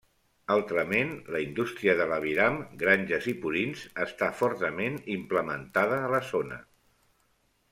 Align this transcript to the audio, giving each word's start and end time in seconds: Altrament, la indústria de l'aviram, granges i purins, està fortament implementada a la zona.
Altrament, 0.53 1.09
la 1.35 1.41
indústria 1.47 1.93
de 1.99 2.07
l'aviram, 2.11 2.57
granges 2.83 3.27
i 3.33 3.35
purins, 3.43 3.83
està 4.07 4.31
fortament 4.41 4.97
implementada 5.17 6.01
a 6.07 6.09
la 6.17 6.23
zona. 6.35 6.59